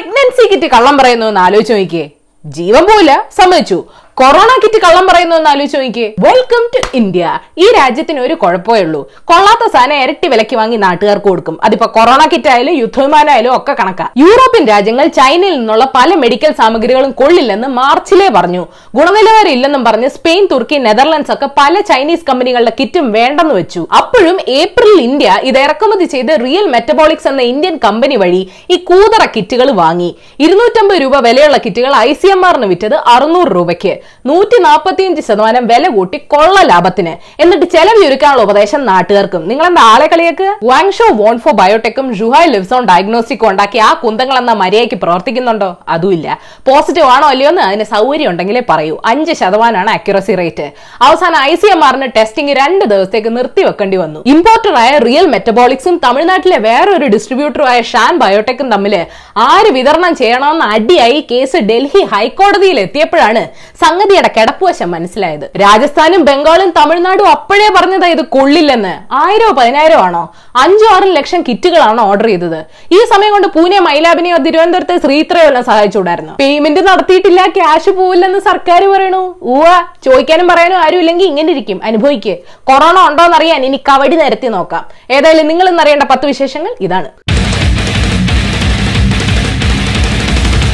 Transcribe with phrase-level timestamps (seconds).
[0.00, 2.10] Pregnancy kit കള്ളം പറയുന്നു എന്ന് ആലോചിച്ച് നോക്കിയേ.
[2.44, 3.28] ജീവൻ പോയില്ല.
[3.42, 3.84] സമ്മതിച്ചു.
[4.20, 6.08] കൊറോണ കിറ്റ് കള്ളം പറയുന്നു എന്ന് ആലോചിച്ച് നോക്കിയേ.
[6.24, 7.26] വെൽക്കം ടു ഇന്ത്യ
[7.62, 9.00] ഈ രാജ്യത്തിന് ഒരു കുഴപ്പമേ ഉള്ളൂ.
[9.30, 11.56] കൊള്ളാത്ത സാധനം ഇരട്ടി വിലക്ക് വാങ്ങി നാട്ടുകാർക്ക് കൊടുക്കും.
[11.66, 14.06] അതിപ്പോ കൊറോണ കിറ്റ് ആയാലും യുദ്ധവിമാനമായാലും ഒക്കെ കണക്കാ.
[14.22, 18.64] യൂറോപ്യൻ രാജ്യങ്ങൾ ചൈനയിൽ നിന്നുള്ള പല മെഡിക്കൽ സാമഗ്രികളും കൊള്ളില്ലെന്ന് മാർച്ചിലേ പറഞ്ഞു.
[18.98, 23.82] ഗുണനിലവാരം ഇല്ലെന്നും പറഞ്ഞ് സ്പെയിൻ തുർക്കി നെതർലൻഡ്സ് ഒക്കെ പല ചൈനീസ് കമ്പനികളുടെ കിറ്റും വേണ്ടെന്ന് വെച്ചു.
[24.00, 28.42] അപ്പോഴും ഏപ്രിലിൽ ഇന്ത്യ ഇത് ഇറക്കുമതി ചെയ്ത് റിയൽ മെറ്റബോളിക്സ് എന്ന ഇന്ത്യൻ കമ്പനി വഴി
[28.74, 30.10] ഈ കൂതറ കിറ്റുകൾ വാങ്ങി.
[30.46, 33.94] ഇരുന്നൂറ്റമ്പത് രൂപ വിലയുള്ള കിറ്റുകൾ ഐ സി എം ആറിന് വിറ്റത് അറുന്നൂറ് രൂപയ്ക്ക്.
[34.26, 37.12] നൂറ്റി നാൽപ്പത്തിയഞ്ച് ശതമാനം വില കൂട്ടി കൊള്ള ലാഭത്തിന്.
[37.42, 39.48] എന്നിട്ട് ചെലവ് ചുരുക്കാനുള്ള ഉപദേശം നാട്ടുകാർക്കും.
[39.48, 40.48] നിങ്ങൾ എന്താ ആളെ കളിയേക്ക്?
[40.70, 45.70] വാങ്ഷോ വോൺഫോ ബയോടെക്കും ജുഹായ് ലിവ്സോൺ ഡയഗ്നോസ്റ്റിക്കും ഉണ്ടാക്കി ആ കുന്തങ്ങൾ എന്ന മര്യാദയ്ക്ക് പ്രവർത്തിക്കുന്നുണ്ടോ?
[45.88, 46.38] അതുമില്ല.
[46.68, 48.96] പോസിറ്റീവ് ആണോ അല്ലയോ എന്ന് അതിന് സൗകര്യം ഉണ്ടെങ്കിലേ പറയൂ.
[49.06, 50.66] അഞ്ച് ശതമാനമാണ് അക്യുറസി റേറ്റ്
[51.06, 54.20] അവസാനം ഐ സി എം ആറിന് ടെസ്റ്റിംഗ് രണ്ട് ദിവസത്തേക്ക് നിർത്തിവെക്കേണ്ടി വന്നു.
[54.34, 58.94] ഇമ്പോർട്ടറായ റിയൽ മെറ്റബോളിക്സും തമിഴ്നാട്ടിലെ വേറൊരു ഡിസ്ട്രിബ്യൂട്ടറുമായ ഷാൻ ബയോടെക്കും തമ്മിൽ
[59.48, 63.42] ആര് വിതരണം ചെയ്യണമെന്ന് അടിയായി കേസ് ഡൽഹി ഹൈക്കോടതിയിൽ എത്തിയപ്പോഴാണ്
[63.90, 65.44] സംഗതിയുടെ കിടപ്പുവശം മനസ്സിലായത്.
[65.62, 68.92] രാജസ്ഥാനും ബംഗാളും തമിഴ്നാടും അപ്പോഴേ പറഞ്ഞതാ ഇത് കൊള്ളില്ലെന്ന്.
[69.20, 70.20] ആയിരോ പതിനായിരോ ആണോ?
[70.62, 72.60] അഞ്ചോ ആറ് ലക്ഷം കിറ്റുകളാണോ ഓർഡർ ചെയ്തത്?
[72.96, 76.34] ഈ സമയം കൊണ്ട് പൂനെ മൈലാബിനെയോ തിരുവനന്തപുരത്തെ ശ്രീത്രയോ എല്ലാം സഹായിച്ചുകൂടായിരുന്നു.
[76.42, 79.22] പേയ്മെന്റ് നടത്തിയിട്ടില്ല ക്യാഷ് പോവില്ലെന്ന് സർക്കാർ പറയണു.
[79.54, 79.64] ഊവ
[80.06, 81.80] ചോദിക്കാനും പറയാനും ആരും ഇല്ലെങ്കിൽ ഇങ്ങനെ ഇരിക്കും.
[81.90, 82.36] അനുഭവിക്ക്.
[82.70, 84.84] കൊറോണ ഉണ്ടോന്ന് അറിയാൻ ഇനി കവടി നിരത്തി നോക്കാം.
[85.16, 87.10] ഏതായാലും നിങ്ങൾ ഇന്നറിയേണ്ട പത്ത് വിശേഷങ്ങൾ ഇതാണ്.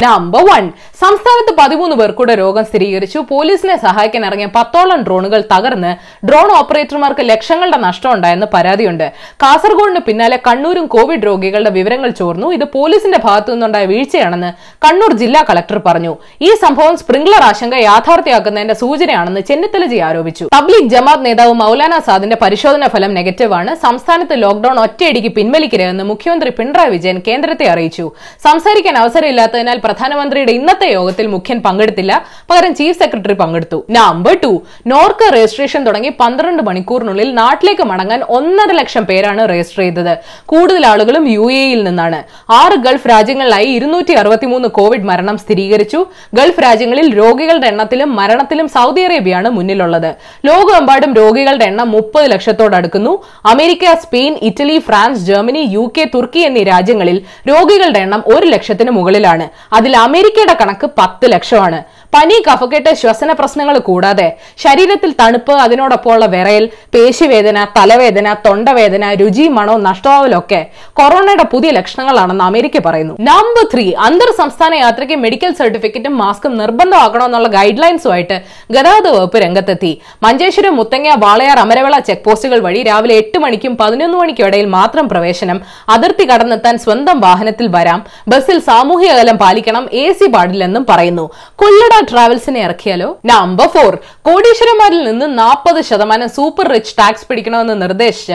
[0.01, 0.65] നമ്പർ വൺ
[1.01, 3.19] സംസ്ഥാനത്ത് പതിമൂന്ന് പേർക്കൂടെ രോഗം സ്ഥിരീകരിച്ചു.
[3.31, 5.91] പോലീസിനെ സഹായിക്കാൻ ഇറങ്ങിയ പത്തോളം ഡ്രോണുകൾ തകർന്ന്
[6.27, 9.11] ഡ്രോൺ ഓപ്പറേറ്റർമാർക്ക് ലക്ഷങ്ങളുടെ നഷ്ടം ഉണ്ടായെന്ന് പരാതിയുണ്ട്.
[9.43, 12.47] കാസർഗോഡിന് പിന്നാലെ കണ്ണൂരും കോവിഡ് രോഗികളുടെ വിവരങ്ങൾ ചോർന്നു.
[12.57, 14.49] ഇത് പോലീസിന്റെ ഭാഗത്തു നിന്നുണ്ടായ വീഴ്ചയാണെന്ന്
[14.85, 16.13] കണ്ണൂർ ജില്ലാ കളക്ടർ പറഞ്ഞു.
[16.41, 20.47] ഈ സംഭവം സ്പ്രിംഗ്ലർ ആശങ്ക യാഥാർത്ഥ്യമാക്കുന്നതിന്റെ സൂചനയാണെന്ന് ചെന്നിത്തലജി ആരോപിച്ചു.
[20.55, 23.75] തബ്ലീഗ് ജമാത്ത് നേതാവ് മൗലാന സാദിന്റെ പരിശോധനാ ഫലം നെഗറ്റീവാണ്.
[23.85, 28.07] സംസ്ഥാനത്ത് ലോക്ഡൌൺ ഒറ്റയടിക്ക് പിൻവലിക്കരുതെന്ന് മുഖ്യമന്ത്രി പിണറായി വിജയൻ കേന്ദ്രത്തെ അറിയിച്ചു.
[28.47, 32.25] സംസാരിക്കാൻ അവസരമില്ലാത്തതിനാൽ പ്രധാനമന്ത്രിയുടെ ഇന്നത്തെ യോഗത്തിൽ മുഖ്യൻ പങ്കെടുത്തില്ല.
[32.51, 33.85] പകരം ചീഫ് സെക്രട്ടറി പങ്കെടുത്തു.
[33.89, 34.51] നമ്പർ ടു
[34.87, 40.13] നോർക്ക രജിസ്ട്രേഷൻ തുടങ്ങി പന്ത്രണ്ട് മണിക്കൂറിനുള്ളിൽ നാട്ടിലേക്ക് മടങ്ങാൻ ഒന്നര ലക്ഷം പേരാണ് രജിസ്റ്റർ ചെയ്തത്.
[40.45, 42.23] കൂടുതൽ ആളുകളും യു എയിൽ നിന്നാണ്.
[42.51, 46.05] ആറ് ഗൾഫ് രാജ്യങ്ങളിലായി ഇരുന്നൂറ്റി അറുപത്തിമൂന്ന് കോവിഡ് മരണം സ്ഥിരീകരിച്ചു.
[46.33, 50.15] ഗൾഫ് രാജ്യങ്ങളിൽ രോഗികളുടെ എണ്ണത്തിലും മരണത്തിലും സൗദി അറേബ്യയാണ് മുന്നിലുള്ളത്.
[50.45, 57.17] ലോകമെമ്പാടും രോഗികളുടെ എണ്ണം മുപ്പത് ലക്ഷത്തോടടുക്കുന്നു America Spain Italy France Germany U K തുർക്കി എന്നീ രാജ്യങ്ങളിൽ
[57.49, 59.49] രോഗികളുടെ എണ്ണം ഒരു ലക്ഷത്തിന് മുകളിലാണ്.
[59.73, 61.83] അതിൽ അമേരിക്കയുടെ കണക്ക് പത്ത് ലക്ഷമാണ്.
[62.13, 64.27] പനി കഫക്കെട്ട് ശ്വസന പ്രശ്നങ്ങൾ കൂടാതെ
[64.63, 70.61] ശരീരത്തിൽ തണുപ്പ് അതിനോടൊപ്പമുള്ള വിറയൽ പേശിവേദന തലവേദന തൊണ്ടവേദന രുചി മണോ നഷ്ടമാവലൊക്കെ
[70.99, 73.15] കൊറോണയുടെ പുതിയ ലക്ഷണങ്ങളാണെന്ന് അമേരിക്ക പറയുന്നു.
[73.29, 78.37] നമ്പർ ത്രീ അന്തർ സംസ്ഥാന യാത്രയ്ക്ക് മെഡിക്കൽ സർട്ടിഫിക്കറ്റും മാസ്കും നിർബന്ധമാക്കണമെന്നുള്ള ഗൈഡ് ലൈൻസുമായിട്ട്
[78.75, 79.91] ഗതാഗത വകുപ്പ് രംഗത്തെത്തി.
[80.25, 85.59] മഞ്ചേശ്വരം മുത്തങ്ങ വാളയാർ അമരവിള ചെക്ക് പോസ്റ്റുകൾ വഴി രാവിലെ എട്ട് മണിക്കും പതിനൊന്ന് മണിക്കും ഇടയിൽ മാത്രം പ്രവേശനം
[85.95, 87.99] അതിർത്തി കടന്നെത്താൻ സ്വന്തം വാഹനത്തിൽ വരാം
[88.33, 91.25] ബസ്സിൽ സാമൂഹിക അകലം പാലിക്കണം എ സി പാടില്ലെന്നും പറയുന്നു.
[91.61, 93.07] കൊല്ലട ട്രാവൽസിനെ ഇറക്കിയാലോ?
[93.29, 93.93] നമ്പർ ഫോർ
[94.27, 98.31] കോടീശ്വരന്മാരിൽ നിന്ന് നാൽപ്പത് ശതമാനം സൂപ്പർ റിച്ച് ടാക്സ് പിടിക്കണമെന്ന് നിർദ്ദേശിച്ച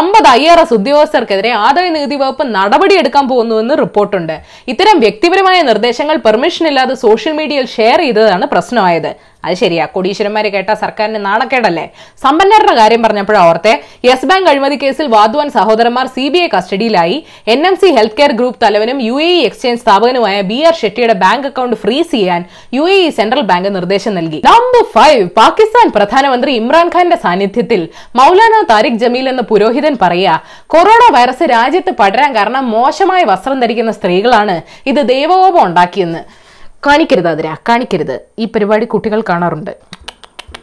[0.00, 4.34] അമ്പത് ഐ ആർ എസ് ഉദ്യോഗസ്ഥർക്കെതിരെ ആദായ നികുതി വകുപ്പ് നടപടിയെടുക്കാൻ പോകുന്നുവെന്ന് റിപ്പോർട്ടുണ്ട്.
[4.72, 9.10] ഇത്തരം വ്യക്തിപരമായ നിർദ്ദേശങ്ങൾ പെർമിഷൻ ഇല്ലാതെ സോഷ്യൽ മീഡിയയിൽ ഷെയർ ചെയ്തതാണ് പ്രശ്നമായത്.
[9.46, 9.84] അത് ശരിയാ.
[9.94, 11.86] കോടീശ്വരന്മാരെ കേട്ട സർക്കാരിന് നാണക്കേടല്ലേ?
[12.24, 13.72] സമ്പന്നരുടെ കാര്യം പറഞ്ഞപ്പോഴാണ് ഓർത്തെ.
[14.08, 17.18] യെസ് ബാങ്ക് അഴിമതി കേസിൽ വാദ്വാൻ സഹോദരന്മാർ C B I കസ്റ്റഡിയിലായി.
[17.54, 21.16] N M C health care group തലവനും U A E exchange സ്ഥാപകനുമായ ബി ആർ ഷെട്ടിയുടെ
[21.24, 22.42] ബാങ്ക് അക്കൌണ്ട് ഫ്രീസ് ചെയ്യാൻ
[22.78, 24.40] U A E central bank നിർദ്ദേശം നൽകി.
[24.50, 27.82] നമ്പർ ഫൈവ് പാകിസ്ഥാൻ പ്രധാനമന്ത്രി ഇമ്രാൻഖാന്റെ സാന്നിധ്യത്തിൽ
[28.20, 30.42] മൗലാന താരിഖ് ജമീൽ എന്ന പുരോഹിതൻ പറയുക
[30.74, 34.56] കൊറോണ വൈറസ് രാജ്യത്ത് പടരാൻ കാരണം മോശമായ വസ്ത്രം ധരിക്കുന്ന സ്ത്രീകളാണ്
[34.90, 36.22] ഇത് ദൈവകോപം ഉണ്ടാക്കിയെന്ന്.
[36.86, 39.70] കാണിക്കരുത് അതിനെ കാണിക്കരുത് ഈ പരിപാടി കുട്ടികൾ കാണാറുണ്ട്.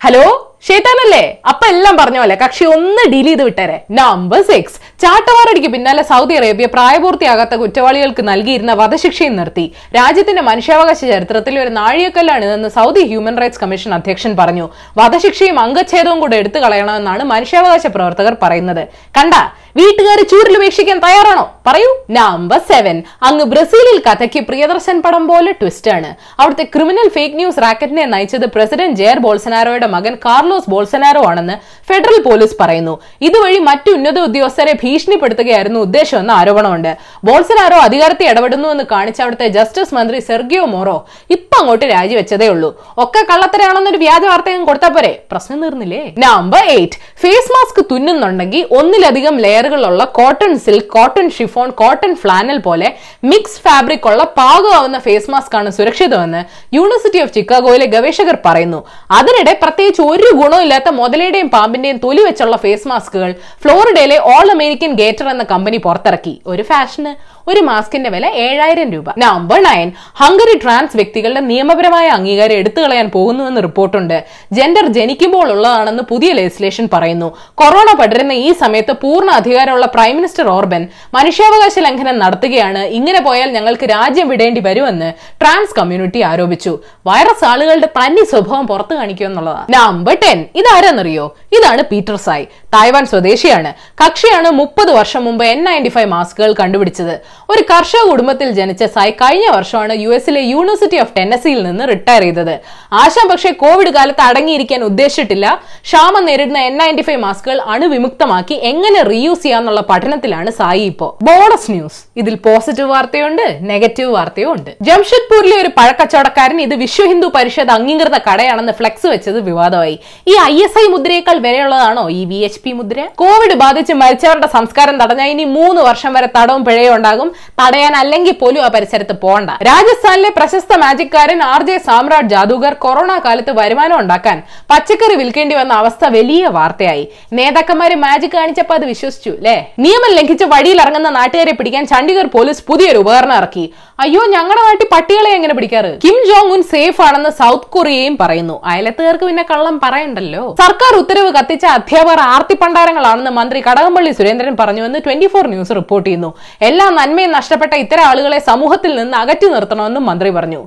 [0.03, 0.49] ഹലോ?
[0.67, 3.85] ഷേത്താനല്ലേ അപ്പൊ എല്ലാം പറഞ്ഞ പോലെ കക്ഷി ഒന്ന് ഡീൽ ചെയ്ത് വിട്ടേരെ.
[3.91, 9.65] നമ്പർ സിക്സ് ചാട്ടവാറടിക്ക് പിന്നാലെ സൗദി അറേബ്യ പ്രായപൂർത്തിയാകാത്ത കുറ്റവാളികൾക്ക് നൽകിയിരുന്ന വധശിക്ഷയും നിർത്തി.
[9.95, 14.69] രാജ്യത്തിന്റെ മനുഷ്യാവകാശ ചരിത്രത്തിൽ ഒരു നാഴികക്കല്ലാണ് ഇതെന്ന് സൗദി ഹ്യൂമൻ റൈറ്റ്സ് കമ്മീഷൻ അധ്യക്ഷൻ പറഞ്ഞു.
[14.97, 18.87] വധശിക്ഷയും അംഗച്ഛേദവും കൂടെ എടുത്തു കളയണമെന്നാണ് മനുഷ്യാവകാശ പ്രവർത്തകർ പറയുന്നത്.
[19.19, 19.33] കണ്ട
[19.75, 21.51] വീട്ടുകാർ ചൂരിൽ ഉപേക്ഷിക്കാൻ തയ്യാറാണോ?
[21.67, 21.87] പറയൂ.
[22.09, 26.15] നമ്പർ സെവൻ അങ്ങ് ബ്രസീലിൽ കഥയ്ക്ക് പ്രിയദർശൻ പടം പോലെ ട്വിസ്റ്റ് ആണ്.
[26.39, 31.55] അവിടുത്തെ ക്രിമിനൽ ഫേക്ക് ന്യൂസ് റാക്കറ്റിനെ നയിച്ചത് പ്രസിഡന്റ് ജെയർ ബോൾസനാരോയുടെ മകൻ കാർലോസ് ബോൾസനാരോ ആണെന്ന്
[31.89, 32.99] ഫെഡറൽ പോലീസ് പറയുന്നു.
[33.21, 36.97] ഇതുവഴി മറ്റു ഉന്നത ഉദ്യോഗസ്ഥരെ ഭീഷണിപ്പെടുത്തുകയായിരുന്നു ഉദ്ദേശമെന്ന് ആരോപണമുണ്ട്.
[37.23, 42.81] ബോൾസനാരോ അധികാരത്തെ ഇടപെടുന്നു എന്ന് കാണിച്ച അവിടുത്തെ ജസ്റ്റിസ് മന്ത്രി സെർഗിയോ മോറോ ഇപ്പൊ അങ്ങോട്ട് രാജിവെച്ചതേ ഉള്ളൂ.
[42.97, 45.23] ഒക്കെ കള്ളത്തരാണെന്നൊരു വ്യാജ വാർത്തയും കൊടുത്താൽ പോരെ?
[45.31, 46.13] പ്രശ്നം തീർന്നില്ലേ?
[46.19, 52.87] നമ്പർ എയ്റ്റ് ഫേസ് മാസ്ക് തുന്നുന്നുണ്ടെങ്കിൽ ഒന്നിലധികം ലെയറുകളുള്ള cotton silk cotton chiffon cotton flannel പോലെ
[53.31, 56.41] മിക്സ് ഫാബ്രിക് ഉള്ള പാകമാവുന്ന ഫേസ് മാസ്ക് ആണ് സുരക്ഷിതമെന്ന്
[56.77, 58.79] യൂണിവേഴ്സിറ്റി ഓഫ് ചിക്കാഗോയിലെ ഗവേഷകർ പറയുന്നു.
[59.19, 63.31] അതിനിടെ പ്രത്യേകിച്ച് ഒരു ഗുണമില്ലാത്ത മുതലയുടെയും പാമ്പിന്റെയും തൊലി വെച്ചുള്ള ഫേസ് മാസ്കുകൾ
[63.63, 66.35] ഫ്ലോറിഡയിലെ ഓൾ അമേരിക്കൻ ഗേറ്റർ എന്ന കമ്പനി പുറത്തിറക്കി.
[66.53, 67.13] ഒരു ഫാഷന്
[67.47, 69.05] ഒരു മാസ്കിന്റെ വില ഏഴായിരം രൂപ.
[69.17, 74.23] നമ്പർ നയൻ ഹംഗറി ട്രാൻസ് വ്യക്തികളുടെ നിയമപരമായ അംഗീകാരം എടുത്തു കളയാൻ പോകുന്നുവെന്ന് റിപ്പോർട്ടുണ്ട്.
[74.51, 77.37] ജെൻഡർ ജനിക്കുമ്പോൾ ഉള്ളതാണെന്ന് പുതിയ ലെജിസ്ലേഷൻ പറയുന്നു.
[77.55, 82.79] കൊറോണ പടരുന്ന ഈ സമയത്ത് പൂർണ അധികാരമുള്ള പ്രൈം മിനിസ്റ്റർ ഓർബൻ മനുഷ്യാവകാശ ലംഘനം നടത്തുകയാണ്.
[82.79, 86.79] ഇങ്ങനെ പോയാൽ ഞങ്ങൾക്ക് രാജ്യം വിടേണ്ടി വരുമെന്ന് ട്രാൻസ് കമ്മ്യൂണിറ്റി ആരോപിച്ചു.
[87.07, 89.65] വൈറസ് ആളുകളുടെ തനി സ്വഭാവം പുറത്തു കാണിക്കുക എന്നുള്ളതാണ്.
[89.73, 91.35] നമ്പർ ടെൻ ഇതാരെന്നറിയോ?
[91.51, 92.45] ഇതാണ് പീറ്റർ സായ്.
[92.45, 93.73] തായ്വാൻ സ്വദേശിയാണ്.
[94.05, 97.32] കക്ഷിയാണ് മുപ്പത് വർഷം മുമ്പ് എൻ നയന്റി ഫൈവ് മാസ്കുകൾ കണ്ടുപിടിച്ചത്.
[97.49, 102.59] ഒരു കർഷക കുടുംബത്തിൽ ജനിച്ച സായ് കഴിഞ്ഞ വർഷമാണ് യു എസിലെ യൂണിവേഴ്സിറ്റി ഓഫ് ടെന്നസിയിൽ നിന്ന് റിട്ടയർ ചെയ്തത്.
[102.93, 105.47] ആശാം പക്ഷേ കോവിഡ് കാലത്ത് അടങ്ങിയിരിക്കാൻ ഉദ്ദേശിച്ചിട്ടില്ല.
[105.83, 111.99] ക്ഷാമം നേരിടുന്ന എൻ നയന്റി ഫൈവ് മാസ്കുകൾ അണുവിമുക്തമാക്കി എങ്ങനെ റീയൂസ് ചെയ്യാന്നുള്ള പഠനത്തിലാണ് സായി ഇപ്പോ ബോണസ് ന്യൂസ്
[112.17, 118.73] ഇതിൽ പോസിറ്റീവ് വാർത്തയുണ്ട് നെഗറ്റീവ് വാർത്തയും ഉണ്ട് ജംഷഡ്പൂരിലെ ഒരു പഴക്കച്ചവടക്കാരൻ ഇത് വിശ്വ ഹിന്ദു പരിഷത്ത് അംഗീകൃത കടയാണെന്ന്
[118.79, 119.95] ഫ്ലെക്സ് വെച്ചത് വിവാദമായി.
[120.27, 122.99] ഈ ഐ എസ് ഐ മുദ്രയേക്കാൾ വിലയുള്ളതാണോ ഈ വി എച്ച് പി മുദ്ര?
[123.15, 127.22] കോവിഡ് ബാധിച്ച് മരിച്ചവരുടെ സംസ്കാരം തടഞ്ഞാൽ ഇനി മൂന്ന് വർഷം വരെ തടവും പിഴയും ഉണ്ടാകും.
[127.61, 133.51] തടയാൻ അല്ലെങ്കിൽ പോലും ആ പരിസരത്ത് പോകണ്ട രാജസ്ഥാനിലെ പ്രശസ്ത മാജിക്കാരൻ R J Samrat Jadugar corona കാലത്ത്
[133.59, 134.37] വരുമാനം ഉണ്ടാക്കാൻ
[134.71, 137.05] പച്ചക്കറി വിൽക്കേണ്ടി വന്ന അവസ്ഥ വലിയ വാർത്തയായി.
[137.39, 143.01] നേതാക്കന്മാര് മാജിക് കാണിച്ചപ്പോ അത് വിശ്വസിച്ചു അല്ലേ നിയമം ലംഘിച്ച് വഴിയിൽ ഇറങ്ങുന്ന നാട്ടുകാരെ പിടിക്കാൻ ചണ്ഡീഗഡ് പോലീസ് പുതിയൊരു
[143.03, 143.65] ഉപകരണം ഇറക്കി.
[144.03, 145.91] അയ്യോ ഞങ്ങളുടെ നാട്ടിൽ പട്ടികളെ എങ്ങനെ പിടിക്കാറ്?
[146.03, 148.55] കിം ജോങ് ഉൻ സേഫ് ആണെന്ന് സൗത്ത് കൊറിയയും പറയുന്നു.
[148.71, 150.43] അയലത്തുകാർക്ക് പിന്നെ കള്ളം പറയണ്ടല്ലോ?
[150.61, 156.31] സർക്കാർ ഉത്തരവ് കത്തിച്ച അധ്യാപകർ ആർത്തി പണ്ടാരങ്ങളാണെന്ന് മന്ത്രി കടകംപള്ളി സുരേന്ദ്രൻ പറഞ്ഞുവെന്ന് ട്വന്റി ഫോർ ന്യൂസ് റിപ്പോർട്ട് ചെയ്യുന്നു.
[156.69, 160.61] എല്ലാ നന്മയും നഷ്ടപ്പെട്ട ഇത്തരം ആളുകളെ സമൂഹത്തിൽ നിന്ന് അകറ്റി നിർത്തണമെന്നും മന്ത്രി പറഞ്ഞു.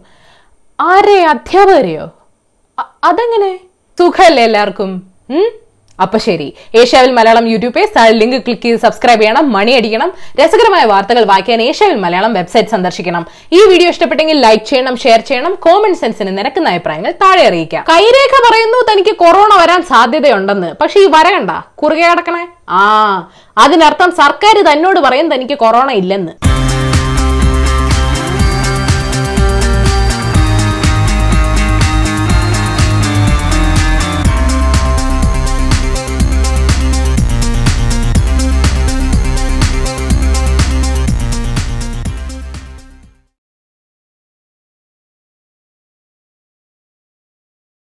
[0.79, 2.05] ആരെ അധ്യാപകരെയോ?
[3.09, 3.49] അതെങ്ങനെ?
[3.99, 4.91] സുഖല്ലേ എല്ലാവർക്കും?
[6.05, 6.49] അപ്പൊ ശരി.
[6.81, 10.11] ഏഷ്യാവിൽ മലയാളം യൂട്യൂബ് പേജ് താഴെ ലിങ്ക് ക്ലിക്ക് ചെയ്ത് സബ്സ്ക്രൈബ് ചെയ്യണം മണി അടിക്കണം
[10.41, 13.25] രസകരമായ വാർത്തകൾ വായിക്കാൻ ഏഷ്യാവിൽ മലയാളം വെബ്സൈറ്റ് സന്ദർശിക്കണം.
[13.59, 17.85] ഈ വീഡിയോ ഇഷ്ടപ്പെട്ടെങ്കിൽ ലൈക്ക് ചെയ്യണം ഷെയർ ചെയ്യണം കോമൺ സെൻസിന് നിരക്കുന്ന അഭിപ്രായങ്ങൾ താഴെ അറിയിക്കാം.
[17.93, 20.71] കൈരേഖ പറയുന്നു തനിക്ക് കൊറോണ വരാൻ സാധ്യതയുണ്ടെന്ന്.
[20.83, 21.51] പക്ഷെ ഈ വരകണ്ട
[21.83, 22.45] കുറുകെ കിടക്കണേ
[22.81, 22.83] ആ
[23.65, 26.33] അതിനർത്ഥം സർക്കാർ തന്നോട് പറയും തനിക്ക് കൊറോണ ഇല്ലെന്ന്.